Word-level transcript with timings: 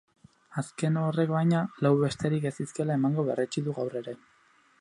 Azken 0.61 0.97
horrek 1.01 1.33
baina, 1.33 1.59
lau 1.87 1.93
besterik 2.05 2.49
ez 2.51 2.55
dizkiola 2.63 2.99
emango 3.01 3.27
berretsi 3.31 3.67
du 3.69 3.81
gaur 3.81 3.99
ere. 4.05 4.19